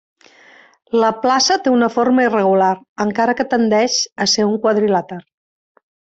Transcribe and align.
La 1.01 1.09
plaça 1.25 1.57
té 1.65 1.73
una 1.73 1.89
forma 1.97 2.25
irregular, 2.29 2.69
encara 3.05 3.35
que 3.41 3.45
tendeix 3.51 3.99
a 4.25 4.27
ser 4.33 4.47
un 4.53 4.57
quadrilàter. 4.65 5.19